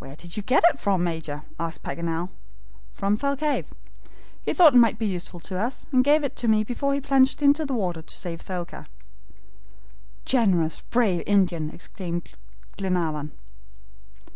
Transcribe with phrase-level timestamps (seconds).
[0.00, 2.30] "Where did you get it from, Major," asked Paganel.
[2.90, 3.66] "From Thalcave.
[4.42, 7.00] He thought it might be useful to us, and gave it to me before he
[7.00, 8.86] plunged into the water to save Thaouka."
[10.24, 12.30] "Generous, brave Indian!" exclaimed
[12.78, 13.30] Glenarvan.